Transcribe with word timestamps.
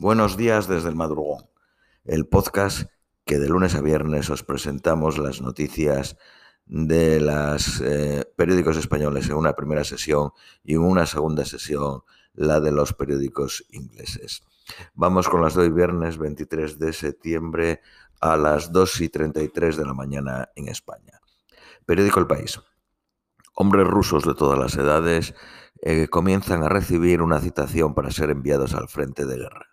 Buenos 0.00 0.36
días 0.36 0.68
desde 0.68 0.90
el 0.90 0.94
madrugón, 0.94 1.50
el 2.04 2.28
podcast 2.28 2.88
que 3.24 3.40
de 3.40 3.48
lunes 3.48 3.74
a 3.74 3.80
viernes 3.80 4.30
os 4.30 4.44
presentamos 4.44 5.18
las 5.18 5.42
noticias 5.42 6.16
de 6.66 7.18
los 7.18 7.80
eh, 7.80 8.24
periódicos 8.36 8.76
españoles 8.76 9.28
en 9.28 9.34
una 9.34 9.56
primera 9.56 9.82
sesión 9.82 10.30
y 10.62 10.74
en 10.74 10.82
una 10.82 11.04
segunda 11.04 11.44
sesión 11.44 12.02
la 12.32 12.60
de 12.60 12.70
los 12.70 12.92
periódicos 12.92 13.66
ingleses. 13.70 14.44
Vamos 14.94 15.28
con 15.28 15.42
las 15.42 15.56
hoy 15.56 15.68
viernes 15.68 16.16
23 16.16 16.78
de 16.78 16.92
septiembre 16.92 17.80
a 18.20 18.36
las 18.36 18.70
2 18.70 19.00
y 19.00 19.08
33 19.08 19.78
de 19.78 19.84
la 19.84 19.94
mañana 19.94 20.48
en 20.54 20.68
España. 20.68 21.20
Periódico 21.86 22.20
El 22.20 22.28
País. 22.28 22.60
Hombres 23.52 23.88
rusos 23.88 24.22
de 24.22 24.34
todas 24.34 24.60
las 24.60 24.76
edades 24.76 25.34
eh, 25.82 26.06
comienzan 26.06 26.62
a 26.62 26.68
recibir 26.68 27.20
una 27.20 27.40
citación 27.40 27.96
para 27.96 28.12
ser 28.12 28.30
enviados 28.30 28.74
al 28.74 28.86
frente 28.86 29.26
de 29.26 29.38
guerra. 29.38 29.68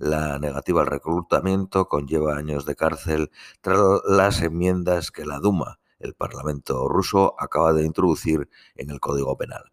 La 0.00 0.38
negativa 0.38 0.80
al 0.80 0.86
reclutamiento 0.86 1.86
conlleva 1.86 2.34
años 2.34 2.64
de 2.64 2.74
cárcel 2.74 3.30
tras 3.60 3.78
las 4.08 4.40
enmiendas 4.40 5.10
que 5.10 5.26
la 5.26 5.40
Duma, 5.40 5.78
el 5.98 6.14
Parlamento 6.14 6.88
ruso, 6.88 7.34
acaba 7.38 7.74
de 7.74 7.84
introducir 7.84 8.48
en 8.76 8.88
el 8.88 8.98
Código 8.98 9.36
Penal. 9.36 9.72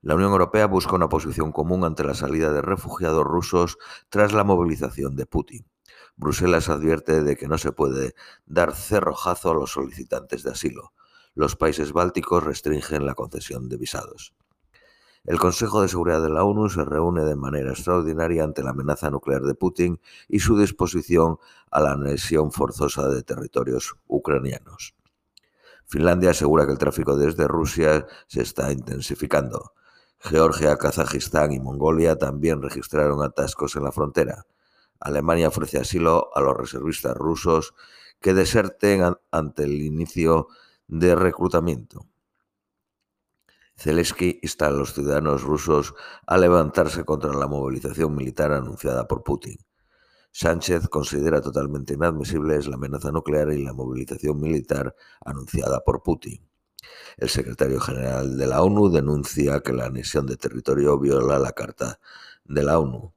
La 0.00 0.16
Unión 0.16 0.32
Europea 0.32 0.66
busca 0.66 0.96
una 0.96 1.08
posición 1.08 1.52
común 1.52 1.84
ante 1.84 2.02
la 2.02 2.14
salida 2.14 2.50
de 2.50 2.60
refugiados 2.60 3.22
rusos 3.22 3.78
tras 4.08 4.32
la 4.32 4.42
movilización 4.42 5.14
de 5.14 5.26
Putin. 5.26 5.64
Bruselas 6.16 6.68
advierte 6.68 7.22
de 7.22 7.36
que 7.36 7.46
no 7.46 7.56
se 7.56 7.70
puede 7.70 8.16
dar 8.44 8.74
cerrojazo 8.74 9.52
a 9.52 9.54
los 9.54 9.70
solicitantes 9.70 10.42
de 10.42 10.50
asilo. 10.50 10.92
Los 11.36 11.54
países 11.54 11.92
bálticos 11.92 12.42
restringen 12.42 13.06
la 13.06 13.14
concesión 13.14 13.68
de 13.68 13.76
visados. 13.76 14.34
El 15.24 15.38
Consejo 15.38 15.82
de 15.82 15.88
Seguridad 15.88 16.20
de 16.20 16.30
la 16.30 16.42
ONU 16.42 16.68
se 16.68 16.84
reúne 16.84 17.22
de 17.22 17.36
manera 17.36 17.70
extraordinaria 17.70 18.42
ante 18.42 18.64
la 18.64 18.70
amenaza 18.70 19.08
nuclear 19.08 19.42
de 19.42 19.54
Putin 19.54 20.00
y 20.26 20.40
su 20.40 20.58
disposición 20.58 21.38
a 21.70 21.80
la 21.80 21.92
anexión 21.92 22.50
forzosa 22.50 23.08
de 23.08 23.22
territorios 23.22 23.94
ucranianos. 24.08 24.96
Finlandia 25.86 26.30
asegura 26.30 26.66
que 26.66 26.72
el 26.72 26.78
tráfico 26.78 27.16
desde 27.16 27.46
Rusia 27.46 28.04
se 28.26 28.42
está 28.42 28.72
intensificando. 28.72 29.74
Georgia, 30.18 30.76
Kazajistán 30.76 31.52
y 31.52 31.60
Mongolia 31.60 32.16
también 32.16 32.60
registraron 32.60 33.22
atascos 33.22 33.76
en 33.76 33.84
la 33.84 33.92
frontera. 33.92 34.46
Alemania 34.98 35.48
ofrece 35.48 35.78
asilo 35.78 36.30
a 36.34 36.40
los 36.40 36.56
reservistas 36.56 37.16
rusos 37.16 37.74
que 38.20 38.34
deserten 38.34 39.14
ante 39.30 39.64
el 39.64 39.82
inicio 39.82 40.48
de 40.88 41.14
reclutamiento. 41.14 42.06
Zelensky 43.76 44.38
insta 44.42 44.66
a 44.68 44.70
los 44.70 44.94
ciudadanos 44.94 45.42
rusos 45.42 45.94
a 46.26 46.36
levantarse 46.38 47.04
contra 47.04 47.32
la 47.32 47.46
movilización 47.46 48.14
militar 48.14 48.52
anunciada 48.52 49.08
por 49.08 49.22
Putin. 49.22 49.58
Sánchez 50.30 50.88
considera 50.88 51.40
totalmente 51.40 51.94
inadmisibles 51.94 52.66
la 52.66 52.76
amenaza 52.76 53.12
nuclear 53.12 53.52
y 53.52 53.62
la 53.62 53.74
movilización 53.74 54.40
militar 54.40 54.94
anunciada 55.24 55.80
por 55.80 56.02
Putin. 56.02 56.48
El 57.16 57.28
secretario 57.28 57.80
general 57.80 58.38
de 58.38 58.46
la 58.46 58.62
ONU 58.62 58.90
denuncia 58.90 59.60
que 59.60 59.72
la 59.72 59.86
anexión 59.86 60.26
de 60.26 60.36
territorio 60.36 60.98
viola 60.98 61.38
la 61.38 61.52
Carta 61.52 62.00
de 62.44 62.62
la 62.62 62.78
ONU. 62.78 63.12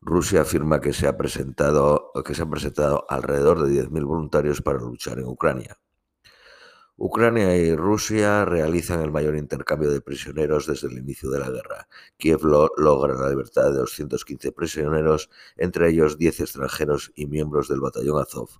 Rusia 0.00 0.42
afirma 0.42 0.80
que 0.80 0.92
se, 0.92 1.06
ha 1.06 1.16
presentado, 1.16 2.10
que 2.24 2.34
se 2.34 2.42
han 2.42 2.50
presentado 2.50 3.06
alrededor 3.08 3.62
de 3.62 3.88
10.000 3.88 4.04
voluntarios 4.04 4.60
para 4.60 4.80
luchar 4.80 5.20
en 5.20 5.26
Ucrania. 5.26 5.78
Ucrania 7.04 7.56
y 7.56 7.74
Rusia 7.74 8.44
realizan 8.44 9.00
el 9.00 9.10
mayor 9.10 9.34
intercambio 9.34 9.90
de 9.90 10.00
prisioneros 10.00 10.68
desde 10.68 10.86
el 10.86 10.98
inicio 10.98 11.30
de 11.30 11.40
la 11.40 11.50
guerra. 11.50 11.88
Kiev 12.16 12.44
logra 12.44 13.14
la 13.14 13.28
libertad 13.28 13.72
de 13.72 13.78
215 13.78 14.52
prisioneros, 14.52 15.28
entre 15.56 15.90
ellos 15.90 16.16
10 16.16 16.38
extranjeros 16.38 17.10
y 17.16 17.26
miembros 17.26 17.66
del 17.66 17.80
batallón 17.80 18.22
Azov, 18.22 18.50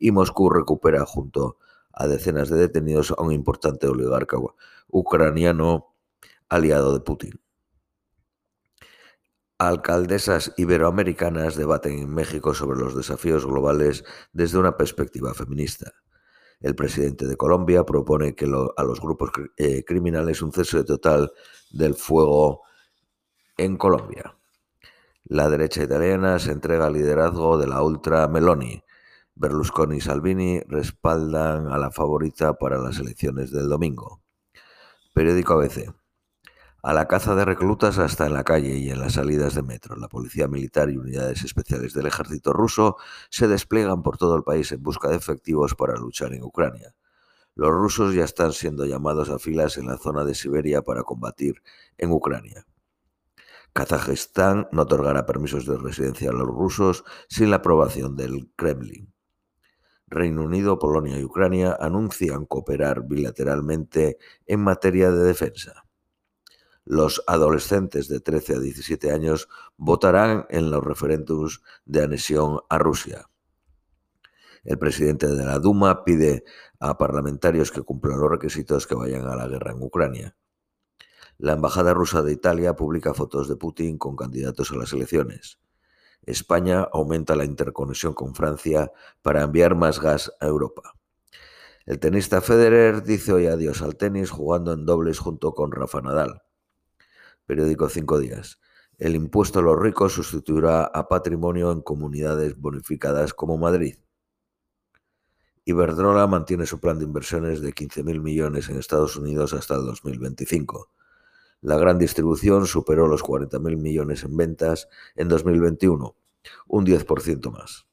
y 0.00 0.10
Moscú 0.10 0.50
recupera 0.50 1.06
junto 1.06 1.58
a 1.92 2.08
decenas 2.08 2.48
de 2.48 2.56
detenidos 2.56 3.14
a 3.16 3.22
un 3.22 3.30
importante 3.30 3.86
oligarca 3.86 4.36
ucraniano 4.88 5.94
aliado 6.48 6.94
de 6.94 7.04
Putin. 7.04 7.40
Alcaldesas 9.58 10.54
iberoamericanas 10.56 11.54
debaten 11.54 12.00
en 12.00 12.12
México 12.12 12.52
sobre 12.52 12.80
los 12.80 12.96
desafíos 12.96 13.46
globales 13.46 14.02
desde 14.32 14.58
una 14.58 14.76
perspectiva 14.76 15.34
feminista. 15.34 15.92
El 16.62 16.74
presidente 16.76 17.26
de 17.26 17.36
Colombia 17.36 17.84
propone 17.84 18.34
que 18.34 18.44
a 18.44 18.84
los 18.84 19.00
grupos 19.00 19.30
eh, 19.56 19.84
criminales 19.84 20.42
un 20.42 20.52
cese 20.52 20.84
total 20.84 21.32
del 21.70 21.94
fuego 21.94 22.62
en 23.56 23.76
Colombia. 23.76 24.36
La 25.24 25.48
derecha 25.48 25.82
italiana 25.82 26.38
se 26.38 26.52
entrega 26.52 26.86
al 26.86 26.94
liderazgo 26.94 27.58
de 27.58 27.66
la 27.66 27.82
ultra 27.82 28.28
Meloni. 28.28 28.82
Berlusconi 29.34 29.96
y 29.96 30.00
Salvini 30.00 30.60
respaldan 30.68 31.68
a 31.68 31.78
la 31.78 31.90
favorita 31.90 32.54
para 32.54 32.78
las 32.78 32.98
elecciones 32.98 33.50
del 33.50 33.68
domingo. 33.68 34.20
Periódico 35.14 35.54
ABC. 35.54 36.01
A 36.84 36.92
la 36.92 37.06
caza 37.06 37.36
de 37.36 37.44
reclutas 37.44 38.00
hasta 38.00 38.26
en 38.26 38.34
la 38.34 38.42
calle 38.42 38.76
y 38.76 38.90
en 38.90 38.98
las 38.98 39.12
salidas 39.12 39.54
de 39.54 39.62
metro. 39.62 39.94
La 39.94 40.08
policía 40.08 40.48
militar 40.48 40.90
y 40.90 40.96
unidades 40.96 41.44
especiales 41.44 41.94
del 41.94 42.06
ejército 42.06 42.52
ruso 42.52 42.96
se 43.30 43.46
despliegan 43.46 44.02
por 44.02 44.18
todo 44.18 44.34
el 44.34 44.42
país 44.42 44.72
en 44.72 44.82
busca 44.82 45.08
de 45.08 45.14
efectivos 45.14 45.76
para 45.76 45.94
luchar 45.94 46.34
en 46.34 46.42
Ucrania. 46.42 46.92
Los 47.54 47.70
rusos 47.70 48.16
ya 48.16 48.24
están 48.24 48.52
siendo 48.52 48.84
llamados 48.84 49.30
a 49.30 49.38
filas 49.38 49.78
en 49.78 49.86
la 49.86 49.96
zona 49.96 50.24
de 50.24 50.34
Siberia 50.34 50.82
para 50.82 51.04
combatir 51.04 51.62
en 51.98 52.10
Ucrania. 52.10 52.66
Kazajistán 53.72 54.66
no 54.72 54.82
otorgará 54.82 55.24
permisos 55.24 55.66
de 55.66 55.78
residencia 55.78 56.30
a 56.30 56.32
los 56.32 56.48
rusos 56.48 57.04
sin 57.28 57.50
la 57.50 57.58
aprobación 57.58 58.16
del 58.16 58.50
Kremlin. 58.56 59.14
Reino 60.08 60.42
Unido, 60.42 60.80
Polonia 60.80 61.16
y 61.16 61.22
Ucrania 61.22 61.76
anuncian 61.78 62.44
cooperar 62.44 63.04
bilateralmente 63.06 64.18
en 64.46 64.60
materia 64.64 65.12
de 65.12 65.22
defensa 65.22 65.84
los 66.84 67.22
adolescentes 67.26 68.08
de 68.08 68.20
13 68.20 68.56
a 68.56 68.58
17 68.58 69.12
años 69.12 69.48
votarán 69.76 70.46
en 70.50 70.70
los 70.70 70.82
referéndums 70.82 71.62
de 71.84 72.02
anexión 72.02 72.60
a 72.68 72.78
Rusia. 72.78 73.28
El 74.64 74.78
presidente 74.78 75.26
de 75.26 75.44
la 75.44 75.58
Duma 75.58 76.04
pide 76.04 76.44
a 76.78 76.96
parlamentarios 76.98 77.72
que 77.72 77.82
cumplan 77.82 78.20
los 78.20 78.30
requisitos 78.30 78.86
que 78.86 78.94
vayan 78.94 79.26
a 79.26 79.36
la 79.36 79.48
guerra 79.48 79.72
en 79.72 79.82
Ucrania. 79.82 80.36
La 81.38 81.54
Embajada 81.54 81.94
rusa 81.94 82.22
de 82.22 82.32
Italia 82.32 82.76
publica 82.76 83.14
fotos 83.14 83.48
de 83.48 83.56
Putin 83.56 83.98
con 83.98 84.14
candidatos 84.14 84.70
a 84.70 84.76
las 84.76 84.92
elecciones. 84.92 85.58
España 86.24 86.88
aumenta 86.92 87.34
la 87.34 87.44
interconexión 87.44 88.14
con 88.14 88.34
Francia 88.34 88.92
para 89.22 89.42
enviar 89.42 89.74
más 89.74 90.00
gas 90.00 90.32
a 90.40 90.46
Europa. 90.46 90.94
El 91.84 91.98
tenista 91.98 92.40
Federer 92.40 93.02
dice 93.02 93.32
hoy 93.32 93.46
adiós 93.46 93.82
al 93.82 93.96
tenis 93.96 94.30
jugando 94.30 94.72
en 94.72 94.86
dobles 94.86 95.18
junto 95.18 95.52
con 95.52 95.72
Rafa 95.72 96.00
Nadal. 96.00 96.42
Periódico 97.52 97.90
Cinco 97.90 98.18
Días. 98.18 98.58
El 98.96 99.14
impuesto 99.14 99.58
a 99.58 99.62
los 99.62 99.78
ricos 99.78 100.14
sustituirá 100.14 100.84
a 100.84 101.06
patrimonio 101.06 101.70
en 101.70 101.82
comunidades 101.82 102.56
bonificadas 102.56 103.34
como 103.34 103.58
Madrid. 103.58 103.96
Iberdrola 105.66 106.26
mantiene 106.26 106.64
su 106.64 106.80
plan 106.80 106.98
de 106.98 107.04
inversiones 107.04 107.60
de 107.60 107.74
15.000 107.74 108.22
millones 108.22 108.70
en 108.70 108.78
Estados 108.78 109.18
Unidos 109.18 109.52
hasta 109.52 109.74
el 109.74 109.84
2025. 109.84 110.88
La 111.60 111.76
gran 111.76 111.98
distribución 111.98 112.66
superó 112.66 113.06
los 113.06 113.22
40.000 113.22 113.76
millones 113.76 114.24
en 114.24 114.34
ventas 114.34 114.88
en 115.14 115.28
2021, 115.28 116.16
un 116.68 116.86
10% 116.86 117.52
más. 117.52 117.86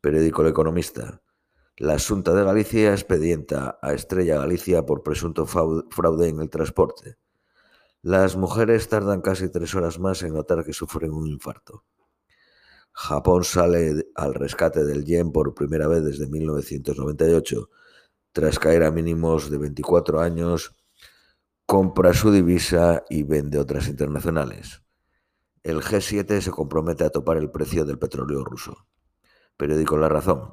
Periódico 0.00 0.42
El 0.42 0.50
Economista. 0.50 1.20
La 1.78 1.98
Junta 1.98 2.32
de 2.32 2.44
Galicia 2.44 2.92
expedienta 2.92 3.76
a 3.82 3.92
Estrella 3.92 4.38
Galicia 4.38 4.86
por 4.86 5.02
presunto 5.02 5.46
fraude 5.46 6.28
en 6.28 6.38
el 6.38 6.48
transporte. 6.48 7.16
Las 8.04 8.36
mujeres 8.36 8.90
tardan 8.90 9.22
casi 9.22 9.48
tres 9.48 9.74
horas 9.74 9.98
más 9.98 10.22
en 10.22 10.34
notar 10.34 10.62
que 10.62 10.74
sufren 10.74 11.10
un 11.10 11.26
infarto. 11.26 11.86
Japón 12.92 13.44
sale 13.44 14.08
al 14.14 14.34
rescate 14.34 14.84
del 14.84 15.06
yen 15.06 15.32
por 15.32 15.54
primera 15.54 15.88
vez 15.88 16.04
desde 16.04 16.26
1998. 16.26 17.70
Tras 18.32 18.58
caer 18.58 18.82
a 18.82 18.90
mínimos 18.90 19.48
de 19.48 19.56
24 19.56 20.20
años, 20.20 20.76
compra 21.64 22.12
su 22.12 22.30
divisa 22.30 23.04
y 23.08 23.22
vende 23.22 23.58
otras 23.58 23.88
internacionales. 23.88 24.82
El 25.62 25.80
G7 25.80 26.42
se 26.42 26.50
compromete 26.50 27.04
a 27.04 27.10
topar 27.10 27.38
el 27.38 27.50
precio 27.50 27.86
del 27.86 27.98
petróleo 27.98 28.44
ruso. 28.44 28.86
Periódico 29.56 29.96
La 29.96 30.10
Razón. 30.10 30.52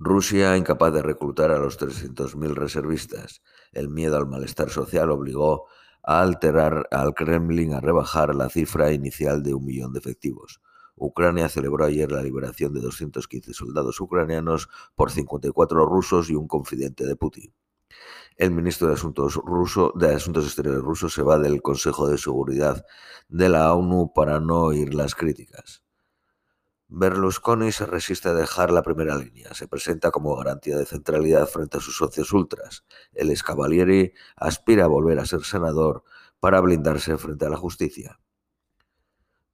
Rusia 0.00 0.56
incapaz 0.56 0.92
de 0.92 1.02
reclutar 1.02 1.52
a 1.52 1.60
los 1.60 1.78
300.000 1.78 2.52
reservistas. 2.52 3.42
El 3.70 3.90
miedo 3.90 4.16
al 4.16 4.26
malestar 4.26 4.70
social 4.70 5.12
obligó 5.12 5.68
a 5.68 5.85
alterar 6.06 6.86
al 6.90 7.14
Kremlin 7.14 7.74
a 7.74 7.80
rebajar 7.80 8.34
la 8.34 8.48
cifra 8.48 8.92
inicial 8.92 9.42
de 9.42 9.54
un 9.54 9.64
millón 9.66 9.92
de 9.92 9.98
efectivos. 9.98 10.60
Ucrania 10.94 11.48
celebró 11.48 11.84
ayer 11.84 12.10
la 12.10 12.22
liberación 12.22 12.72
de 12.72 12.80
215 12.80 13.52
soldados 13.52 14.00
ucranianos 14.00 14.68
por 14.94 15.10
54 15.10 15.84
rusos 15.84 16.30
y 16.30 16.34
un 16.34 16.48
confidente 16.48 17.04
de 17.04 17.16
Putin. 17.16 17.52
El 18.36 18.50
ministro 18.50 18.88
de 18.88 18.94
Asuntos, 18.94 19.34
ruso, 19.34 19.92
de 19.94 20.14
Asuntos 20.14 20.44
Exteriores 20.44 20.82
ruso 20.82 21.08
se 21.08 21.22
va 21.22 21.38
del 21.38 21.60
Consejo 21.60 22.08
de 22.08 22.18
Seguridad 22.18 22.84
de 23.28 23.48
la 23.48 23.74
ONU 23.74 24.12
para 24.14 24.40
no 24.40 24.62
oír 24.62 24.94
las 24.94 25.14
críticas. 25.14 25.85
Berlusconi 26.88 27.72
se 27.72 27.84
resiste 27.84 28.28
a 28.28 28.34
dejar 28.34 28.70
la 28.70 28.82
primera 28.82 29.16
línea, 29.16 29.52
se 29.54 29.66
presenta 29.66 30.12
como 30.12 30.36
garantía 30.36 30.76
de 30.76 30.86
centralidad 30.86 31.48
frente 31.48 31.78
a 31.78 31.80
sus 31.80 31.96
socios 31.96 32.32
ultras. 32.32 32.84
El 33.12 33.30
Escavalieri 33.30 34.12
aspira 34.36 34.84
a 34.84 34.88
volver 34.88 35.18
a 35.18 35.26
ser 35.26 35.42
senador 35.42 36.04
para 36.38 36.60
blindarse 36.60 37.18
frente 37.18 37.44
a 37.44 37.50
la 37.50 37.56
justicia. 37.56 38.20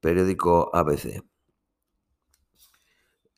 Periódico 0.00 0.74
ABC. 0.74 1.24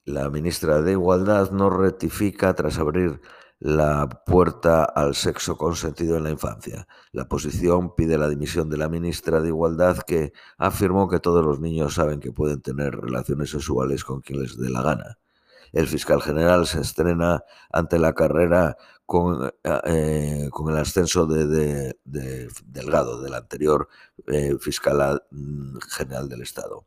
La 0.05 0.29
ministra 0.29 0.82
de 0.82 0.93
Igualdad 0.93 1.50
no 1.52 1.70
rectifica 1.70 2.55
tras 2.55 2.79
abrir 2.79 3.20
la 3.61 4.09
puerta 4.27 4.85
al 4.85 5.15
sexo 5.15 5.56
consentido 5.56 6.17
en 6.17 6.25
la 6.25 6.31
infancia. 6.31 6.87
La 7.12 7.29
posición 7.29 7.95
pide 7.95 8.19
la 8.19 8.29
dimisión 8.29 8.69
de 8.69 8.77
la 8.77 8.89
ministra 8.89 9.41
de 9.41 9.49
Igualdad 9.49 9.99
que 9.99 10.33
afirmó 10.59 11.09
que 11.09 11.21
todos 11.21 11.45
los 11.45 11.61
niños 11.61 11.95
saben 11.95 12.21
que 12.21 12.33
pueden 12.33 12.61
tener 12.61 12.95
relaciones 12.97 13.51
sexuales 13.51 14.05
con 14.05 14.21
quien 14.21 14.43
les 14.43 14.59
dé 14.59 14.71
la 14.71 14.83
gana. 14.83 15.19
El 15.73 15.89
fiscal 15.89 16.23
general 16.23 16.67
se 16.67 16.81
estrena 16.81 17.43
ante 17.73 17.99
la 17.99 18.12
carrera 18.12 18.77
con, 19.06 19.51
eh, 19.65 20.49
con 20.50 20.73
el 20.73 20.79
ascenso 20.79 21.27
de, 21.27 21.97
Delgado, 22.05 23.21
del 23.23 23.35
anterior 23.35 23.89
eh, 24.27 24.57
fiscal 24.61 25.23
mm, 25.31 25.79
general 25.91 26.29
del 26.29 26.43
Estado. 26.43 26.87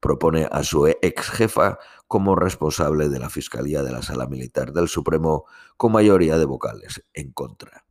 Propone 0.00 0.48
a 0.50 0.62
su 0.62 0.86
ex 0.86 1.30
jefa 1.30 1.78
como 2.06 2.36
responsable 2.36 3.08
de 3.08 3.18
la 3.18 3.30
Fiscalía 3.30 3.82
de 3.82 3.92
la 3.92 4.02
Sala 4.02 4.26
Militar 4.26 4.72
del 4.72 4.88
Supremo 4.88 5.44
con 5.76 5.92
mayoría 5.92 6.38
de 6.38 6.44
vocales 6.44 7.04
en 7.12 7.32
contra. 7.32 7.84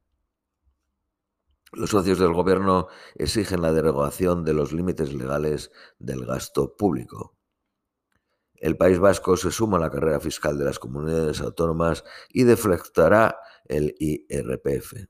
Los 1.74 1.89
socios 1.89 2.18
del 2.18 2.33
gobierno 2.33 2.88
exigen 3.15 3.62
la 3.62 3.74
derogación 3.74 4.45
de 4.45 4.53
los 4.53 4.71
límites 4.71 5.13
legales 5.13 5.71
del 6.00 6.25
gasto 6.25 6.75
público. 6.77 7.35
El 8.56 8.77
País 8.77 8.97
Vasco 8.97 9.38
se 9.38 9.51
suma 9.51 9.77
a 9.77 9.81
la 9.81 9.91
carrera 9.91 10.19
fiscal 10.19 10.57
de 10.57 10.65
las 10.65 10.80
comunidades 10.80 11.41
autónomas 11.41 12.03
y 12.30 12.44
deflectará 12.44 13.38
el 13.65 13.95
IRPF. 14.00 15.07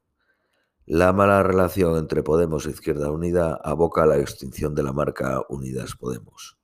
La 0.90 1.12
mala 1.12 1.44
relación 1.44 1.98
entre 1.98 2.24
Podemos 2.24 2.66
e 2.66 2.70
Izquierda 2.70 3.12
Unida 3.12 3.60
aboca 3.62 4.04
a 4.04 4.06
la 4.06 4.20
extinción 4.20 4.74
de 4.74 4.84
la 4.84 4.94
marca 4.94 5.44
Unidas 5.50 5.98
Podemos. 5.98 6.58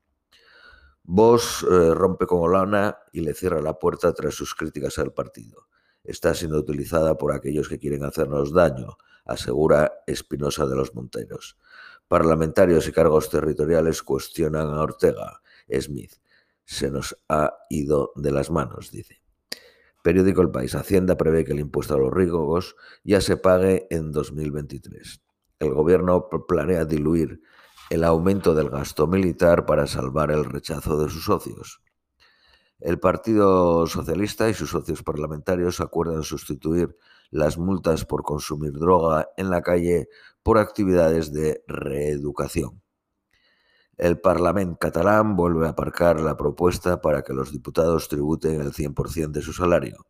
Vox 1.04 1.68
eh, 1.70 1.94
rompe 1.94 2.26
con 2.26 2.40
Olana 2.40 3.00
y 3.12 3.20
le 3.20 3.34
cierra 3.34 3.62
la 3.62 3.78
puerta 3.78 4.14
tras 4.14 4.34
sus 4.34 4.56
críticas 4.56 4.98
al 4.98 5.12
partido. 5.12 5.68
Está 6.06 6.34
siendo 6.34 6.58
utilizada 6.58 7.18
por 7.18 7.34
aquellos 7.34 7.68
que 7.68 7.80
quieren 7.80 8.06
hacernos 8.06 8.54
daño, 8.54 8.96
asegura 9.26 9.92
Espinosa 10.08 10.68
de 10.68 10.78
los 10.78 10.96
Monteros. 10.96 11.58
Parlamentarios 12.08 12.88
y 12.88 12.94
cargos 12.94 13.30
territoriales 13.30 14.04
cuestionan 14.04 14.70
a 14.70 14.84
Ortega. 14.84 15.42
Smith 15.82 16.14
se 16.64 16.90
nos 16.90 17.18
ha 17.28 17.58
ido 17.70 18.14
de 18.16 18.32
las 18.32 18.50
manos, 18.50 18.90
dice. 18.90 19.23
Periódico 20.04 20.42
El 20.42 20.52
País. 20.52 20.76
Hacienda 20.76 21.16
prevé 21.16 21.46
que 21.46 21.54
el 21.54 21.62
impuesto 21.62 21.96
a 21.96 21.98
los 21.98 22.12
ricos 22.12 22.76
ya 23.06 23.22
se 23.22 23.38
pague 23.38 23.88
en 23.90 24.12
2023. 24.12 25.22
El 25.60 25.74
gobierno 25.74 26.28
planea 26.46 26.84
diluir 26.84 27.42
el 27.90 28.04
aumento 28.04 28.54
del 28.54 28.70
gasto 28.70 29.08
militar 29.08 29.66
para 29.66 29.88
salvar 29.88 30.30
el 30.32 30.44
rechazo 30.44 31.02
de 31.02 31.10
sus 31.10 31.24
socios. 31.24 31.82
El 32.82 33.00
Partido 33.00 33.88
Socialista 33.88 34.50
y 34.50 34.54
sus 34.54 34.72
socios 34.72 35.04
parlamentarios 35.04 35.80
acuerdan 35.80 36.24
sustituir 36.24 36.98
las 37.32 37.58
multas 37.58 38.04
por 38.04 38.24
consumir 38.24 38.74
droga 38.74 39.30
en 39.38 39.50
la 39.50 39.62
calle 39.62 40.10
por 40.44 40.58
actividades 40.58 41.32
de 41.32 41.64
reeducación. 41.66 42.83
El 43.98 44.20
Parlamento 44.20 44.80
catalán 44.80 45.36
vuelve 45.36 45.68
a 45.68 45.72
aparcar 45.72 46.20
la 46.20 46.36
propuesta 46.36 47.00
para 47.00 47.22
que 47.22 47.34
los 47.34 47.52
diputados 47.52 48.08
tributen 48.08 48.60
el 48.60 48.74
100% 48.74 49.32
de 49.32 49.42
su 49.42 49.54
salario. 49.54 50.08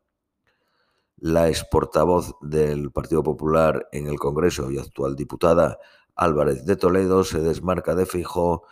La 1.18 1.50
ex 1.50 1.66
portavoz 1.66 2.36
del 2.42 2.92
Partido 2.92 3.24
Popular 3.24 3.90
en 3.92 4.08
el 4.08 4.18
Congreso 4.20 4.72
y 4.72 4.80
actual 4.80 5.16
diputada 5.16 5.80
Álvarez 6.16 6.66
de 6.66 6.76
Toledo 6.76 7.24
se 7.24 7.40
desmarca 7.40 7.94
de 7.96 8.06
Fijó 8.06 8.64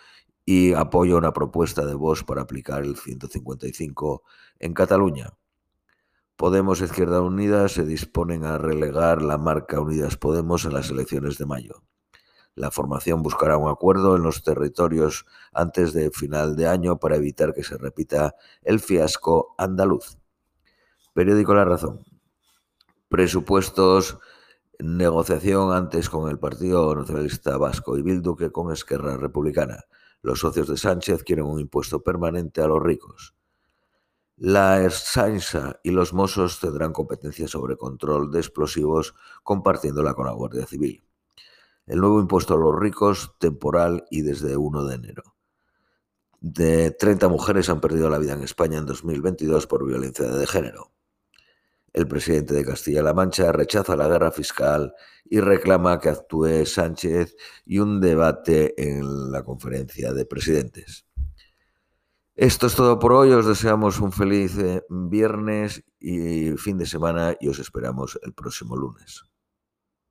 y 0.45 0.73
apoya 0.73 1.17
una 1.17 1.33
propuesta 1.33 1.85
de 1.85 1.93
Vox 1.93 2.23
para 2.23 2.43
aplicar 2.43 2.83
el 2.83 2.95
155 2.95 4.23
en 4.59 4.73
Cataluña. 4.73 5.33
Podemos 6.35 6.81
Izquierda 6.81 7.21
Unida 7.21 7.67
se 7.67 7.85
disponen 7.85 8.45
a 8.45 8.57
relegar 8.57 9.21
la 9.21 9.37
marca 9.37 9.79
Unidas 9.79 10.17
Podemos 10.17 10.65
en 10.65 10.73
las 10.73 10.89
elecciones 10.89 11.37
de 11.37 11.45
mayo. 11.45 11.83
La 12.55 12.71
formación 12.71 13.23
buscará 13.23 13.57
un 13.57 13.69
acuerdo 13.69 14.15
en 14.15 14.23
los 14.23 14.43
territorios 14.43 15.25
antes 15.53 15.93
de 15.93 16.11
final 16.11 16.55
de 16.55 16.67
año 16.67 16.99
para 16.99 17.15
evitar 17.15 17.53
que 17.53 17.63
se 17.63 17.77
repita 17.77 18.35
el 18.61 18.79
fiasco 18.79 19.55
andaluz. 19.57 20.17
Periódico 21.13 21.53
La 21.53 21.65
Razón. 21.65 21.99
Presupuestos 23.07 24.17
negociación 24.79 25.71
antes 25.73 26.09
con 26.09 26.29
el 26.29 26.39
Partido 26.39 26.95
Nacionalista 26.95 27.57
Vasco 27.57 27.97
y 27.97 28.01
Bildu 28.01 28.35
que 28.35 28.51
con 28.51 28.71
Esquerra 28.71 29.15
Republicana. 29.17 29.85
Los 30.21 30.39
socios 30.39 30.67
de 30.67 30.77
Sánchez 30.77 31.23
quieren 31.23 31.45
un 31.45 31.59
impuesto 31.59 32.01
permanente 32.03 32.61
a 32.61 32.67
los 32.67 32.81
ricos. 32.81 33.35
La 34.37 34.81
Ersainsa 34.81 35.79
y 35.83 35.91
los 35.91 36.13
Mossos 36.13 36.59
tendrán 36.59 36.93
competencia 36.93 37.47
sobre 37.47 37.77
control 37.77 38.31
de 38.31 38.39
explosivos 38.39 39.13
compartiéndola 39.43 40.15
con 40.15 40.25
la 40.25 40.33
Guardia 40.33 40.65
Civil. 40.65 41.03
El 41.91 41.99
nuevo 41.99 42.21
impuesto 42.21 42.53
a 42.53 42.57
los 42.57 42.73
ricos, 42.79 43.33
temporal 43.37 44.05
y 44.09 44.21
desde 44.21 44.55
1 44.55 44.85
de 44.85 44.95
enero. 44.95 45.35
De 46.39 46.91
30 46.91 47.27
mujeres 47.27 47.67
han 47.67 47.81
perdido 47.81 48.09
la 48.09 48.17
vida 48.17 48.31
en 48.31 48.43
España 48.43 48.77
en 48.77 48.85
2022 48.85 49.67
por 49.67 49.85
violencia 49.85 50.25
de 50.25 50.47
género. 50.47 50.93
El 51.91 52.07
presidente 52.07 52.53
de 52.53 52.63
Castilla-La 52.63 53.13
Mancha 53.13 53.51
rechaza 53.51 53.97
la 53.97 54.07
guerra 54.07 54.31
fiscal 54.31 54.93
y 55.25 55.41
reclama 55.41 55.99
que 55.99 56.07
actúe 56.07 56.65
Sánchez 56.65 57.35
y 57.65 57.79
un 57.79 57.99
debate 57.99 58.73
en 58.81 59.29
la 59.29 59.43
conferencia 59.43 60.13
de 60.13 60.25
presidentes. 60.25 61.05
Esto 62.35 62.67
es 62.67 62.75
todo 62.75 62.99
por 62.99 63.11
hoy. 63.11 63.31
Os 63.31 63.45
deseamos 63.45 63.99
un 63.99 64.13
feliz 64.13 64.57
eh, 64.57 64.81
viernes 64.89 65.83
y 65.99 66.51
fin 66.51 66.77
de 66.77 66.85
semana 66.85 67.35
y 67.37 67.49
os 67.49 67.59
esperamos 67.59 68.17
el 68.23 68.31
próximo 68.31 68.77
lunes. 68.77 69.25